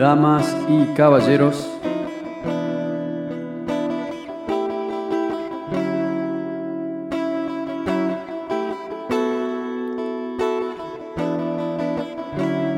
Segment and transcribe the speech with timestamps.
[0.00, 1.68] damas y caballeros.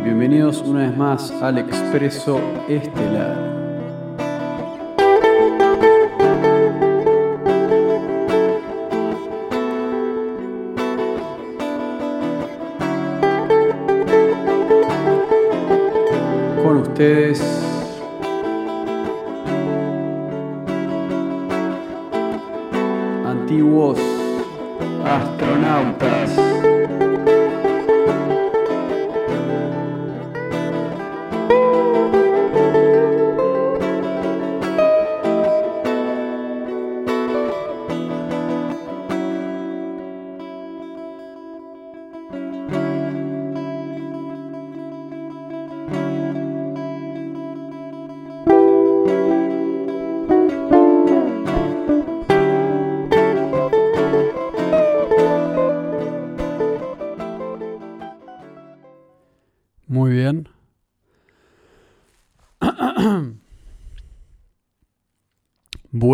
[0.03, 3.62] Bienvenidos una vez más al Expreso Estelar.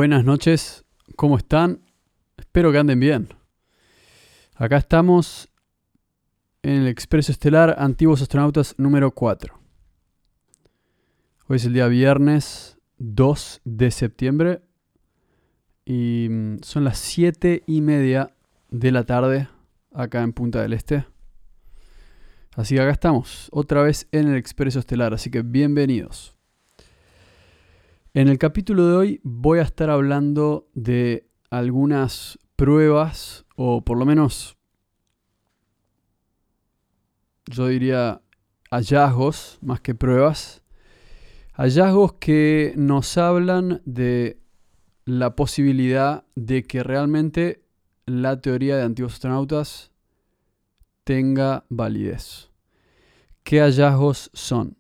[0.09, 1.83] Buenas noches, ¿cómo están?
[2.39, 3.29] Espero que anden bien.
[4.55, 5.51] Acá estamos
[6.63, 9.61] en el Expreso Estelar Antiguos Astronautas número 4.
[11.47, 14.63] Hoy es el día viernes 2 de septiembre
[15.85, 18.35] y mm, son las 7 y media
[18.71, 19.51] de la tarde
[19.93, 21.05] acá en Punta del Este.
[22.57, 26.38] Así que acá estamos, otra vez en el Expreso Estelar, así que bienvenidos.
[28.19, 34.05] En el capítulo de hoy voy a estar hablando de algunas pruebas, o por lo
[34.05, 34.59] menos
[37.47, 38.21] yo diría
[38.73, 40.65] hallazgos más que pruebas,
[41.53, 44.41] hallazgos que nos hablan de
[45.05, 47.63] la posibilidad de que realmente
[48.05, 49.93] la teoría de antiguos astronautas
[51.05, 52.51] tenga validez.
[53.45, 54.78] ¿Qué hallazgos son?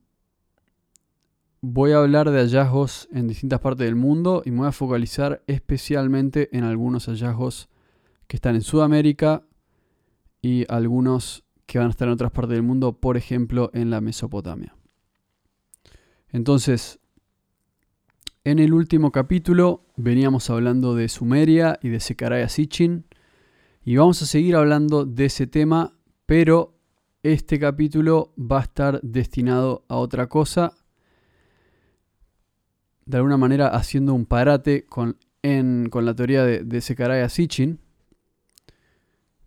[1.60, 5.42] Voy a hablar de hallazgos en distintas partes del mundo y me voy a focalizar
[5.46, 7.68] especialmente en algunos hallazgos
[8.26, 9.42] que están en Sudamérica
[10.40, 14.00] y algunos que van a estar en otras partes del mundo, por ejemplo en la
[14.00, 14.76] Mesopotamia.
[16.30, 17.00] Entonces,
[18.44, 23.06] en el último capítulo veníamos hablando de Sumeria y de Secaraya Sitchin
[23.84, 25.98] y vamos a seguir hablando de ese tema
[26.28, 26.74] pero
[27.22, 30.74] este capítulo va a estar destinado a otra cosa,
[33.08, 37.80] de alguna manera haciendo un parate con, en, con la teoría de, de Sekaraya Sitchin,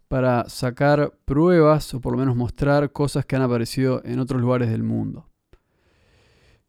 [0.08, 4.70] para sacar pruebas o por lo menos mostrar cosas que han aparecido en otros lugares
[4.70, 5.30] del mundo.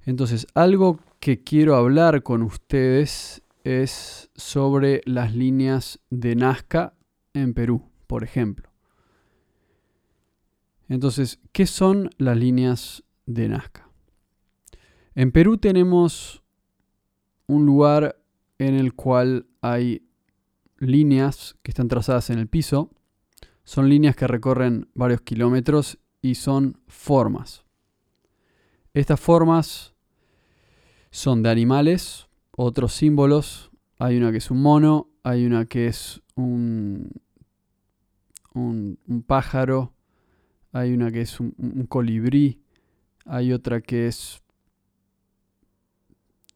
[0.04, 6.92] Entonces, algo que quiero hablar con ustedes es sobre las líneas de Nazca
[7.32, 8.70] en Perú, por ejemplo.
[10.88, 13.88] Entonces, ¿qué son las líneas de Nazca?
[15.14, 16.41] En Perú tenemos
[17.52, 18.16] un lugar
[18.58, 20.08] en el cual hay
[20.78, 22.90] líneas que están trazadas en el piso.
[23.64, 27.64] Son líneas que recorren varios kilómetros y son formas.
[28.94, 29.94] Estas formas
[31.10, 33.70] son de animales, otros símbolos.
[33.98, 37.10] Hay una que es un mono, hay una que es un,
[38.54, 39.92] un, pájaro,
[40.72, 42.60] hay una que es un, un, colibrí,
[43.24, 44.41] hay otra que es,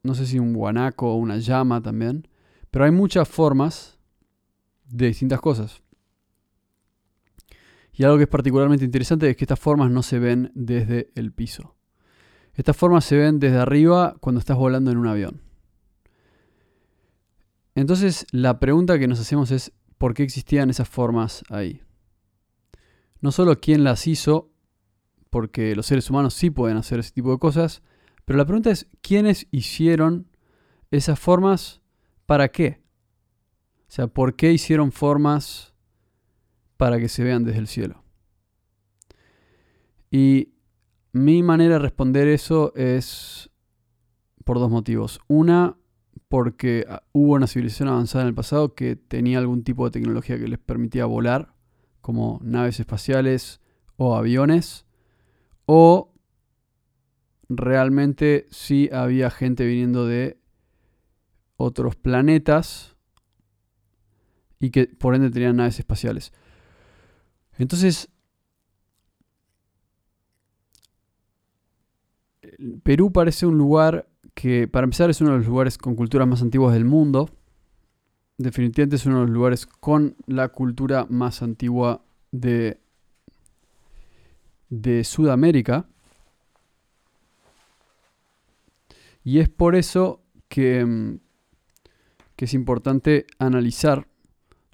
[0.07, 2.29] no sé si un guanaco o una llama también,
[2.71, 3.99] pero hay muchas formas
[4.87, 5.83] de distintas cosas.
[7.93, 11.33] Y algo que es particularmente interesante es que estas formas no se ven desde el
[11.33, 11.75] piso.
[12.55, 15.43] Estas formas se ven desde arriba cuando estás volando en un avión.
[17.75, 21.83] Entonces la pregunta que nos hacemos es, ¿por qué existían esas formas ahí?
[23.21, 24.51] no solo quién las hizo,
[25.31, 27.83] porque los seres humanos sí pueden hacer ese tipo de cosas,
[28.27, 30.27] pero la pregunta es quiénes hicieron
[30.91, 31.81] esas formas
[32.27, 32.83] para qué.
[33.89, 35.75] O sea, ¿por qué hicieron formas
[36.77, 38.03] para que se vean desde el cielo?
[40.11, 40.53] Y
[41.13, 43.49] mi manera de responder eso es
[44.45, 45.21] por dos motivos.
[45.29, 45.77] Una,
[46.29, 50.49] porque hubo una civilización avanzada en el pasado que tenía algún tipo de tecnología que
[50.49, 51.55] les permitía volar
[52.01, 53.61] como naves espaciales
[53.97, 54.85] o aviones,
[55.65, 56.13] o
[57.49, 60.39] realmente sí había gente viniendo de
[61.57, 62.97] otros planetas
[64.59, 66.33] y que por ende tenían naves espaciales.
[67.59, 68.11] Entonces,
[72.83, 76.43] Perú parece un lugar que, para empezar, es uno de los lugares con culturas más
[76.43, 77.31] antiguas del mundo.
[78.39, 82.81] Definitivamente es uno de los lugares con la cultura más antigua de,
[84.69, 85.89] de Sudamérica.
[89.27, 91.19] Y es por eso que, mm,
[92.37, 94.07] que es importante analizar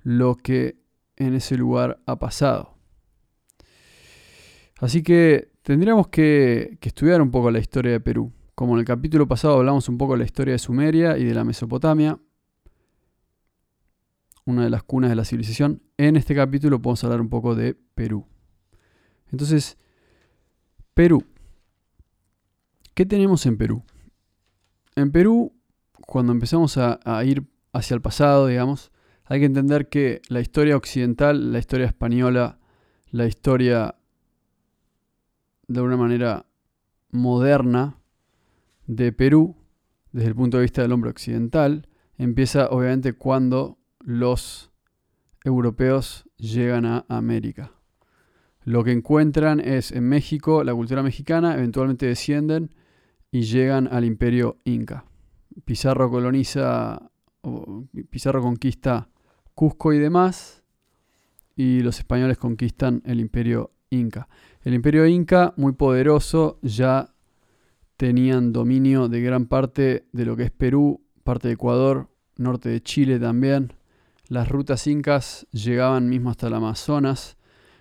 [0.02, 0.76] lo que
[1.16, 2.76] en ese lugar ha pasado.
[4.78, 8.30] Así que tendríamos que, estudiar un poco la historia de Perú.
[8.54, 11.32] Como en el capítulo pasado hablamos un poco de la historia de Sumeria y de
[11.32, 12.18] la Mesopotamia,
[14.44, 17.72] una de las cunas de la civilización, en este capítulo podemos hablar un poco de
[17.94, 18.26] Perú.
[19.30, 19.78] Entonces,
[20.92, 21.24] Perú.
[22.92, 23.82] ¿Qué tenemos en Perú?
[24.94, 25.52] En Perú,
[26.06, 28.92] cuando empezamos a, ir hacia el pasado, digamos,
[29.24, 32.58] hay que entender que la historia occidental, la historia española,
[33.10, 33.94] la historia
[35.66, 36.44] de una manera
[37.10, 37.96] moderna
[38.86, 39.56] de Perú,
[40.12, 41.88] desde el punto de vista del hombre occidental,
[42.18, 44.70] empieza obviamente cuando los
[45.44, 47.72] europeos llegan a América.
[48.64, 52.74] Lo que encuentran es en México la cultura mexicana, eventualmente descienden
[53.32, 55.04] y llegan al imperio inca.
[55.64, 57.10] Pizarro coloniza,
[58.10, 59.08] Pizarro conquista
[59.54, 60.62] Cusco y demás,
[61.56, 64.28] y los españoles conquistan el imperio inca.
[64.62, 67.14] El imperio inca, muy poderoso, ya
[67.96, 72.82] tenían dominio de gran parte de lo que es Perú, parte de Ecuador, norte de
[72.82, 73.74] Chile también.
[74.28, 77.36] Las rutas incas llegaban mismo hasta el Amazonas,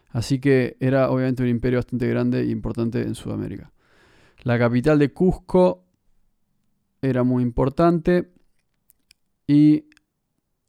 [0.09, 3.71] así que era obviamente un imperio bastante grande e importante en Sudamérica.
[4.43, 5.85] La capital de Cusco
[7.01, 8.33] era muy importante
[9.45, 9.85] y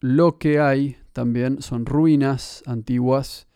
[0.00, 3.48] lo que hay también son ruinas antiguas.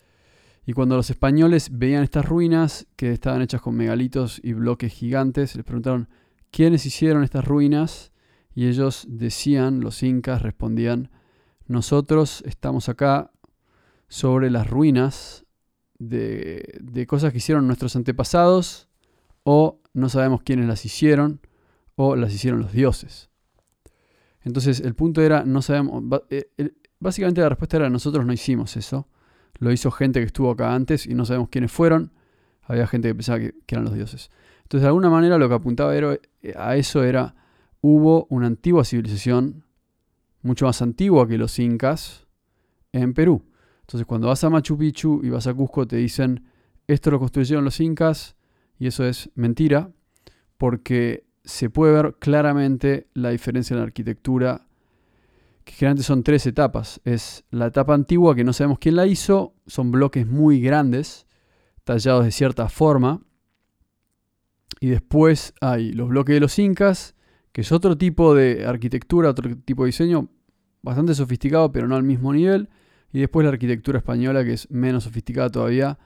[0.65, 5.55] Y cuando los españoles veían estas ruinas, que estaban hechas con megalitos y bloques gigantes,
[5.55, 6.09] les preguntaron
[6.49, 8.11] quiénes hicieron estas ruinas
[8.55, 11.11] y ellos decían, los incas respondían,
[11.67, 13.31] nosotros estamos acá
[14.07, 15.45] sobre las ruinas
[15.99, 18.87] de, de cosas que hicieron nuestros antepasados
[19.43, 21.41] o no sabemos quiénes las hicieron
[21.95, 23.29] o las hicieron los dioses.
[24.41, 26.49] Entonces el punto era, no sabemos, eh,
[26.99, 29.07] básicamente la respuesta era, nosotros no hicimos eso
[29.59, 32.11] lo hizo gente que estuvo acá antes y no sabemos quiénes fueron.
[32.63, 34.29] Había gente que pensaba que, eran los dioses.
[34.63, 36.19] Entonces, de alguna manera, lo que apuntaba eh,
[36.55, 37.35] a eso era,
[37.81, 39.63] hubo una antigua civilización,
[40.41, 42.27] mucho más antigua que los incas,
[42.91, 43.45] en Perú.
[43.81, 46.45] Entonces, cuando vas a Machu Picchu y vas a Cusco, te dicen,
[46.87, 48.35] esto lo construyeron los incas,
[48.79, 49.91] y eso es mentira,
[50.57, 54.67] porque se puede ver claramente la diferencia en la arquitectura
[55.63, 57.01] que generalmente son tres etapas.
[57.03, 61.27] Es la etapa antigua que no sabemos quién la hizo, son bloques muy grandes,
[61.83, 63.21] tallados de cierta forma.
[64.79, 67.15] Y después hay los bloques de los incas,
[67.51, 70.29] que es otro tipo de arquitectura, otro tipo de diseño,
[70.81, 72.69] bastante sofisticado, pero no al mismo nivel.
[73.11, 75.97] Y después la arquitectura española, que es menos sofisticada todavía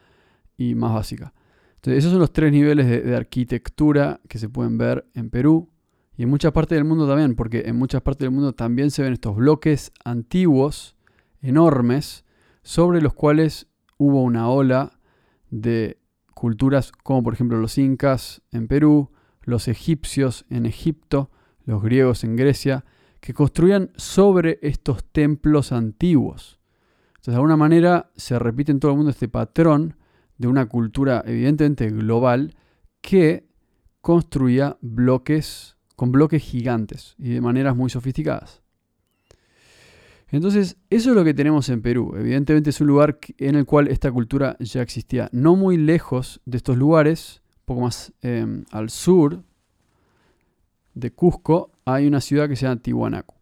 [0.57, 1.34] y más básica.
[1.81, 5.71] Entonces, esos son los tres niveles de, arquitectura que se pueden ver en Perú.
[6.15, 9.01] Y en muchas partes del mundo también, porque en muchas partes del mundo también se
[9.01, 10.95] ven estos bloques antiguos,
[11.41, 12.23] enormes,
[12.61, 13.65] sobre los cuales
[13.97, 15.00] hubo una ola
[15.50, 15.97] de
[16.35, 19.09] culturas como por ejemplo los incas en Perú,
[19.41, 21.31] los egipcios en Egipto,
[21.65, 22.85] los griegos en Grecia,
[23.21, 26.59] que construían sobre estos templos antiguos.
[27.07, 29.95] Entonces, de alguna manera se repite en todo el mundo este patrón
[30.41, 32.55] de una cultura evidentemente global
[33.00, 33.45] que
[34.01, 38.63] construía bloques con bloques gigantes y de maneras muy sofisticadas.
[40.29, 42.15] Entonces, eso es lo que tenemos en Perú.
[42.17, 45.29] Evidentemente es un lugar en el cual esta cultura ya existía.
[45.31, 49.43] No muy lejos de estos lugares, un poco más em, al sur
[50.95, 53.36] de Cusco, hay una ciudad que se llama Tiwanaku.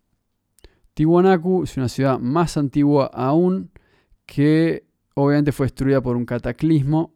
[0.96, 3.72] Tiwanaku es una ciudad más antigua aún
[4.25, 4.88] que
[5.20, 7.14] obviamente fue destruida por un cataclismo.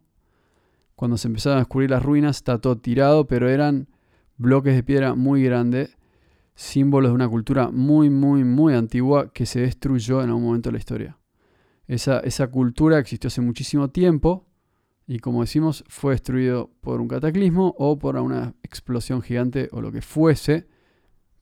[0.94, 3.88] Cuando se empezaron a descubrir las ruinas está todo tirado, pero eran
[4.36, 5.96] bloques de piedra muy grandes,
[6.54, 10.72] símbolos de una cultura muy, muy, muy antigua que se destruyó en algún momento de
[10.72, 11.18] la historia.
[11.86, 14.46] Esa, cultura existió hace muchísimo tiempo
[15.06, 19.92] y como decimos fue destruido por un cataclismo o por una explosión gigante o lo
[19.92, 20.66] que fuese,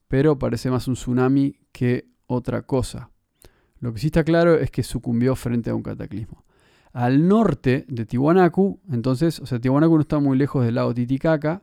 [0.09, 3.11] pero parece más un tsunami que otra cosa.
[3.79, 6.45] Lo que sí está claro es que sucumbió frente a un cataclismo.
[6.93, 11.63] Al norte de Tiwanaku, entonces, o sea, Tiwanaku no está muy lejos del lago Titicaca,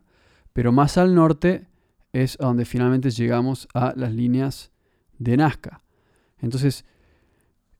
[0.53, 1.67] pero más al norte
[2.13, 4.71] es a donde finalmente llegamos a las líneas
[5.19, 5.83] de Nazca.
[6.39, 6.85] Entonces,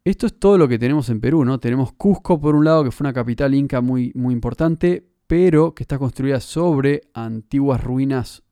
[0.03, 1.59] esto es todo lo que tenemos en Perú, ¿no?
[1.59, 5.83] Tenemos Cusco por un lado, que fue una capital inca muy, muy importante, pero que
[5.83, 8.43] está construida sobre antiguas ruinas,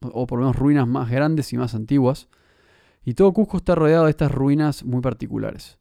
[0.00, 2.28] o por lo menos ruinas más grandes y más antiguas.
[3.04, 5.78] Y todo Cusco está rodeado de estas ruinas muy particulares.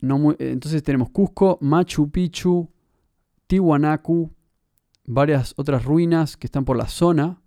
[0.00, 2.70] Entonces tenemos Cusco, Machu Picchu,
[3.46, 4.30] Tiwanaku,
[5.04, 7.40] varias otras ruinas que están por la zona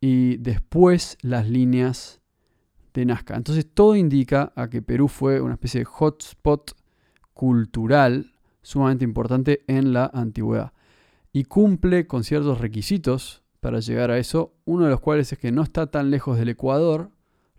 [0.00, 2.20] y después las líneas
[2.94, 3.36] de Nazca.
[3.36, 6.72] Entonces todo indica a que Perú fue una especie de hotspot
[7.34, 10.72] cultural sumamente importante en la antigüedad
[11.32, 15.52] y cumple con ciertos requisitos para llegar a eso, uno de los cuales es que
[15.52, 17.10] no está tan lejos del Ecuador,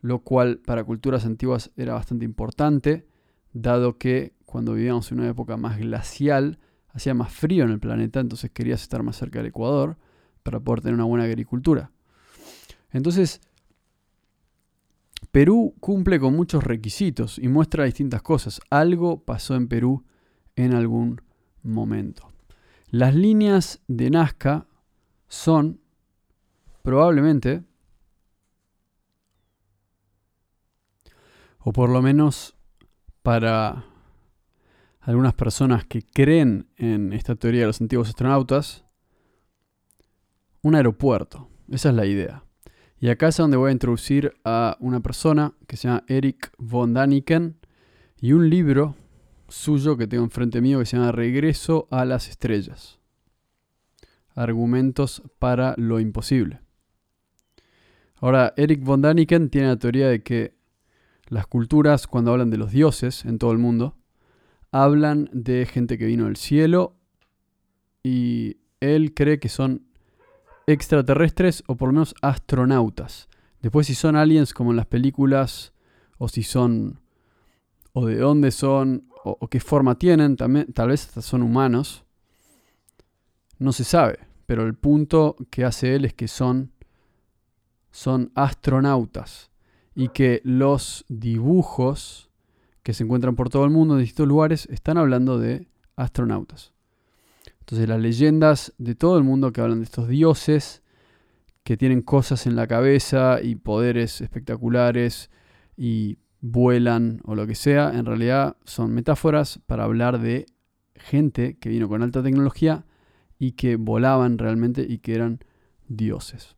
[0.02, 3.08] lo cual para culturas antiguas era bastante importante,
[3.54, 8.20] dado que cuando vivíamos en una época más glacial, hacía más frío en el planeta,
[8.20, 9.98] entonces querías estar más cerca del Ecuador
[10.44, 11.92] para poder tener una buena agricultura.
[12.92, 13.42] Entonces,
[15.32, 18.62] Perú cumple con muchos requisitos y muestra distintas cosas.
[18.70, 20.04] Algo pasó en Perú
[20.56, 21.22] en algún
[21.64, 22.30] momento.
[22.90, 24.68] Las líneas de Nazca
[25.28, 25.80] son
[26.84, 27.64] probablemente,
[31.58, 32.53] o por lo menos
[33.24, 33.86] para
[35.00, 38.86] algunas personas que creen en esta teoría de los antiguos astronautas,
[40.62, 41.50] un aeropuerto.
[41.70, 42.44] Esa es la idea.
[43.00, 46.94] Y acá es donde voy a introducir a una persona que se llama Eric von
[46.94, 47.58] Daniken
[48.22, 48.96] y un libro
[49.50, 53.00] suyo que tengo enfrente mío que se llama Regreso a las Estrellas.
[54.36, 56.62] Argumentos para lo imposible.
[58.15, 60.56] Ahora, Eric von Daniken tiene la teoría de que
[61.34, 63.98] las culturas, cuando hablan de los dioses en todo el mundo,
[64.72, 66.96] hablan de gente que vino del cielo
[68.04, 69.88] y él cree que son
[70.68, 73.30] extraterrestres o por lo menos astronautas.
[73.62, 75.74] Después si son aliens como en las películas
[76.18, 77.02] o si son
[77.94, 82.04] o de dónde son o, qué forma tienen, también, tal vez hasta son humanos.
[83.58, 86.72] No se sabe, pero el punto que hace él es que son
[87.90, 89.53] son astronautas
[89.96, 92.30] y que los dibujos
[92.82, 96.74] que se encuentran por todo el mundo en distintos lugares están hablando de astronautas.
[97.60, 100.84] Entonces las leyendas de todo el mundo que hablan de estos dioses
[101.64, 105.30] que tienen cosas en la cabeza y poderes espectaculares
[105.78, 110.46] y vuelan o lo que sea, en realidad son metáforas para hablar de
[110.96, 112.86] gente que vino con alta tecnología
[113.40, 115.40] y que volaban realmente y que eran
[115.88, 116.58] dioses.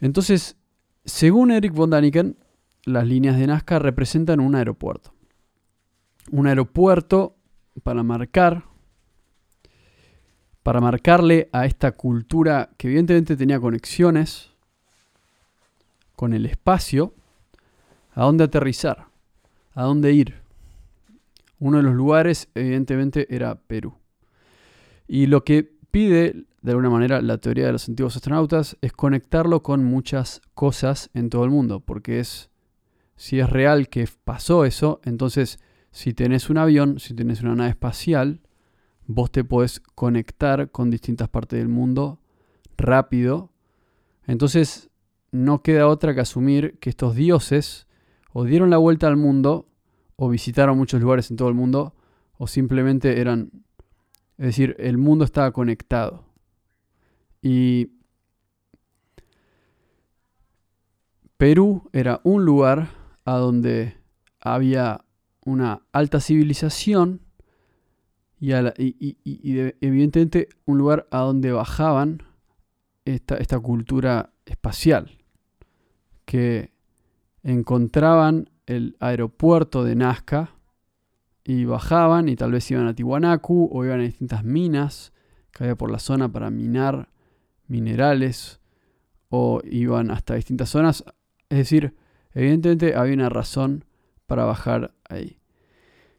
[0.00, 0.56] Entonces,
[1.04, 2.36] según Eric von Daniken,
[2.84, 5.12] las líneas de Nazca representan un aeropuerto.
[6.30, 7.36] Un aeropuerto
[7.82, 8.64] para marcar,
[10.62, 14.50] para marcarle a esta cultura que evidentemente tenía conexiones
[16.14, 17.14] con el espacio,
[18.14, 19.06] a dónde aterrizar,
[19.74, 20.42] a dónde ir.
[21.58, 23.94] Uno de los lugares, evidentemente, era Perú.
[25.08, 29.62] Y lo que pide, de alguna manera, la teoría de los antiguos astronautas es conectarlo
[29.62, 32.50] con muchas cosas en todo el mundo, porque es
[33.16, 35.58] si es real que pasó eso, entonces
[35.90, 38.40] si tenés un avión, si tenés una nave espacial,
[39.06, 42.20] vos te podés conectar con distintas partes del mundo
[42.76, 43.50] rápido.
[44.26, 44.90] Entonces
[45.30, 47.86] no queda otra que asumir que estos dioses
[48.32, 49.68] o dieron la vuelta al mundo,
[50.16, 51.94] o visitaron muchos lugares en todo el mundo,
[52.38, 53.50] o simplemente eran...
[54.38, 56.31] Es decir, el mundo estaba conectado.
[57.42, 57.90] Y
[61.36, 62.90] Perú era un lugar
[63.24, 63.96] a donde
[64.40, 65.04] había
[65.44, 67.20] una alta civilización
[68.38, 68.52] y,
[69.80, 72.22] evidentemente un lugar a donde bajaban
[73.04, 75.18] esta, cultura espacial,
[76.24, 76.72] que
[77.42, 80.54] encontraban el aeropuerto de Nazca
[81.44, 85.12] y bajaban y tal vez iban a Tiwanaku o iban a distintas minas
[85.52, 87.08] que había por la zona para minar
[87.72, 88.60] minerales
[89.28, 91.04] o iban hasta distintas zonas.
[91.48, 91.94] Es decir,
[92.34, 93.84] Evidentemente había una razón
[94.26, 95.38] para bajar ahí.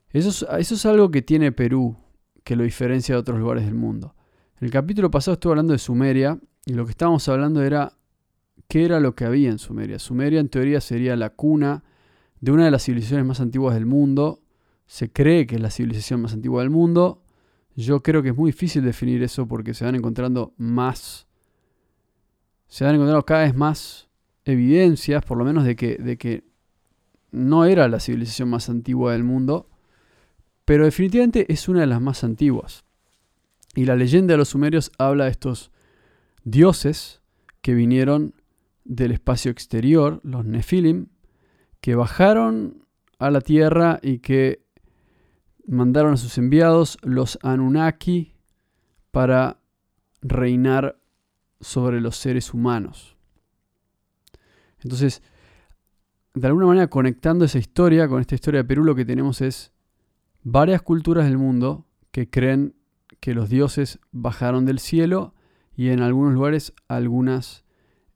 [0.10, 1.98] Eso es, algo que tiene Perú,
[2.44, 4.16] que lo diferencia de otros lugares del mundo.
[4.60, 7.94] En el capítulo pasado estuve hablando de Sumeria y lo que estábamos hablando era
[8.68, 9.98] qué era lo que había en Sumeria.
[9.98, 11.84] Sumeria en teoría sería la cuna
[12.40, 14.42] de una de las civilizaciones más antiguas del mundo.
[14.86, 17.24] Se cree que es la civilización más antigua del mundo.
[17.76, 21.26] Yo creo que es muy difícil definir eso porque se van encontrando más,
[22.74, 24.10] se van encontrando cada vez más
[24.46, 26.44] evidencias, por lo menos, de que, de que
[27.30, 29.70] no era la civilización más antigua del mundo,
[30.66, 32.84] pero definitivamente es una de las más antiguas.
[33.76, 35.70] Y la leyenda de los sumerios habla de estos
[36.46, 37.22] dioses
[37.62, 38.34] que vinieron
[38.86, 41.10] del espacio exterior, los Nefilim,
[41.80, 42.88] que bajaron
[43.20, 44.66] a la tierra y que
[45.68, 48.34] mandaron a sus enviados, los Anunnaki,
[49.12, 49.60] para
[50.24, 51.03] reinar
[51.64, 53.18] sobre los seres humanos.
[54.82, 55.22] Entonces,
[56.34, 59.72] de alguna manera conectando esa historia con esta historia de Perú, lo que tenemos es
[60.44, 62.76] varias culturas del mundo que creen
[63.20, 65.34] que los dioses bajaron del cielo
[65.76, 67.64] y en algunos lugares algunas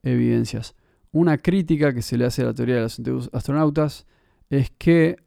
[0.04, 0.76] evidencias.
[1.12, 4.06] Una crítica que se le hace a la teoría de los astronautas
[4.50, 5.18] es que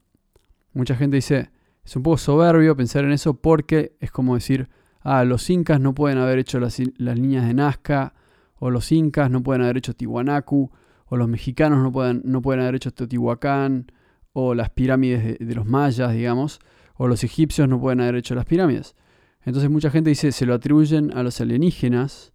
[0.72, 1.50] mucha gente dice,
[1.84, 4.68] es un poco soberbio pensar en eso porque es como decir,
[5.02, 8.14] ah, los incas no pueden haber hecho las, líneas de Nazca,
[8.59, 10.71] o los incas no pueden haber hecho Tiwanaku,
[11.07, 13.90] o los mexicanos no pueden, no pueden haber hecho Teotihuacán,
[14.33, 16.61] o las pirámides de, los mayas, digamos,
[16.97, 18.95] o los egipcios no pueden haber hecho las pirámides.
[19.45, 22.33] Entonces mucha gente dice, se lo atribuyen a los alienígenas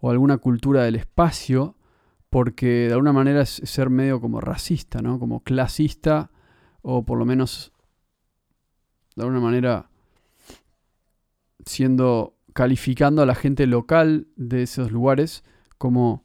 [0.00, 1.76] o a alguna cultura del espacio,
[2.28, 5.18] porque de alguna manera es ser medio como racista, ¿no?
[5.18, 6.30] Como clasista,
[6.82, 7.72] o por lo menos
[9.16, 9.87] de alguna manera
[11.68, 15.44] siendo calificando a la gente local de esos lugares
[15.78, 16.24] como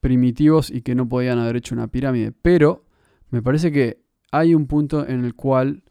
[0.00, 2.32] primitivos y que no podían haber hecho una pirámide.
[2.32, 2.86] Pero
[3.30, 5.82] me parece que hay un punto en el cual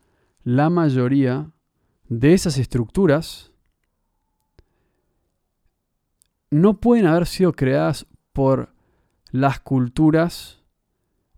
[0.43, 1.51] la mayoría
[2.09, 3.51] de esas estructuras
[6.49, 8.73] no pueden haber sido creadas por
[9.31, 10.61] las culturas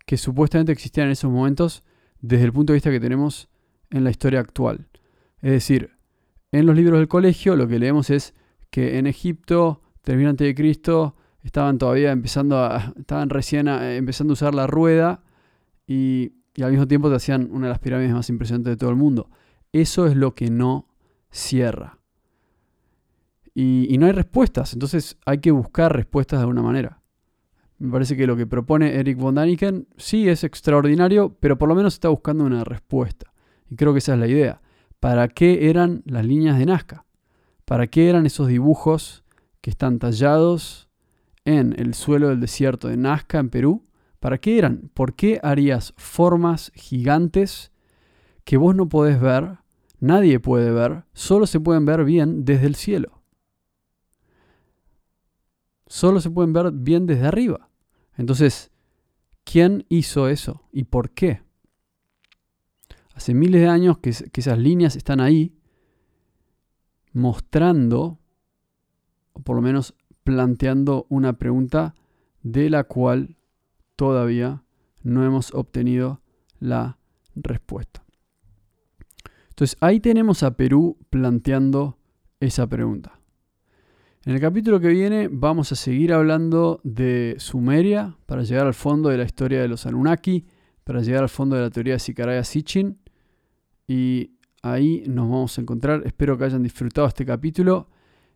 [0.05, 1.83] que supuestamente existían en esos momentos
[2.19, 3.49] desde el punto de vista que tenemos
[3.89, 4.87] en la historia actual.
[5.41, 5.94] Es decir,
[6.59, 8.33] en los libros del colegio lo que leemos es
[8.69, 14.55] que en Egipto, terminante de Cristo, estaban todavía empezando a, estaban recién empezando a usar
[14.55, 15.21] la rueda
[15.85, 16.31] y,
[16.63, 19.29] al mismo tiempo te hacían una de las pirámides más impresionantes de todo el mundo.
[19.73, 20.87] Eso es lo que no
[21.29, 21.99] cierra.
[23.53, 27.01] Y, y, no hay respuestas, entonces hay que buscar respuestas de alguna manera.
[27.79, 31.75] Me parece que lo que propone Eric von Daniken sí es extraordinario, pero por lo
[31.75, 33.33] menos está buscando una respuesta.
[33.69, 34.61] Y creo que esa es la idea.
[35.05, 37.05] ¿Para qué eran las líneas de Nazca?
[37.63, 39.23] ¿Para qué eran esos dibujos
[39.61, 40.89] que están tallados
[41.43, 43.85] en el suelo del desierto de Nazca, en Perú?
[44.19, 44.89] ¿Para qué eran?
[44.95, 47.71] ¿Por qué harías formas gigantes
[48.45, 49.59] que vos no podés ver,
[49.99, 53.21] nadie puede ver, solo se pueden ver bien desde el cielo?
[55.85, 57.69] Solo se pueden ver bien desde arriba.
[58.17, 58.71] Entonces,
[59.43, 61.44] ¿quién hizo eso y por qué?
[63.15, 65.55] Hace miles de años que, esas líneas están ahí
[67.13, 68.19] mostrando,
[69.31, 71.95] o por lo menos planteando una pregunta
[72.43, 73.37] de la cual
[73.95, 74.63] todavía
[75.01, 76.21] no hemos obtenido
[76.59, 76.97] la
[77.35, 78.03] respuesta.
[79.49, 81.97] Entonces ahí tenemos a Perú planteando
[82.41, 83.21] esa pregunta.
[84.25, 89.07] En el capítulo que viene vamos a seguir hablando de Sumeria para llegar al fondo
[89.07, 90.45] de la historia de los Anunnaki,
[90.83, 93.04] para llegar al fondo de la teoría de Sicaraya Sitchin
[93.87, 96.03] y ahí nos vamos a encontrar.
[96.05, 97.89] Espero que hayan disfrutado este capítulo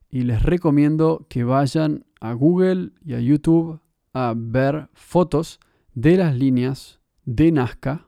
[0.09, 3.79] y les recomiendo que vayan a Google y a YouTube
[4.13, 5.59] a ver fotos
[5.93, 8.07] de las líneas de Nazca.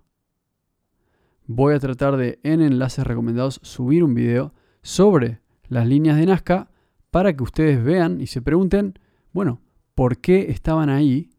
[1.45, 6.71] Voy a tratar de en enlaces recomendados subir un video sobre las líneas de Nazca
[7.11, 8.97] para que ustedes vean y se pregunten,
[9.33, 9.61] bueno,
[9.95, 11.29] ¿por qué estaban ahí?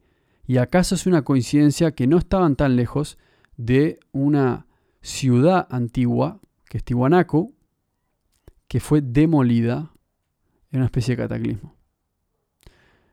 [0.45, 3.17] ¿Y acaso es una coincidencia que no estaban tan lejos
[3.57, 4.67] de una
[5.03, 7.53] ciudad antigua, que es Tiwanaku,
[8.67, 9.91] que fue demolida
[10.71, 11.75] en una especie de cataclismo.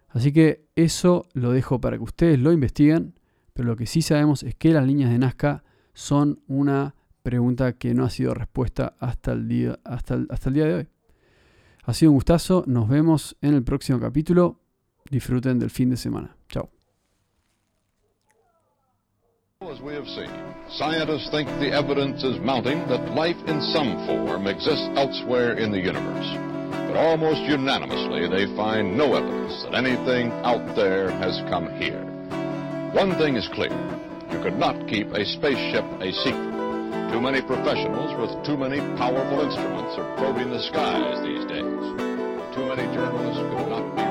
[0.08, 3.14] Así que eso lo dejo para que ustedes lo investiguen,
[3.52, 7.92] pero lo que sí sabemos es que las líneas de Nazca son una pregunta que
[7.92, 10.88] no ha sido respuesta hasta el día, hasta hasta el día de hoy.
[11.84, 14.60] Ha sido un gustazo, nos vemos en el próximo capítulo.
[15.10, 16.36] Disfruten del fin de semana.
[16.48, 16.70] Chao.
[20.74, 25.80] Scientists think the evidence is mounting that life in some form exists elsewhere in the
[25.80, 26.30] universe.
[26.86, 32.00] But almost unanimously, they find no evidence that anything out there has come here.
[32.94, 33.74] One thing is clear.
[34.30, 36.54] You could not keep a spaceship a secret.
[37.10, 41.82] Too many professionals with too many powerful instruments are probing the skies these days.
[42.54, 44.10] Too many journalists could not be